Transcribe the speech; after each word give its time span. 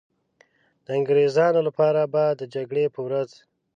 د 0.85 0.87
انګریزانو 0.97 1.59
لپاره 1.67 2.01
به 2.13 2.23
د 2.39 2.41
جګړې 2.53 2.85
په 2.95 2.99
ورځ. 3.07 3.29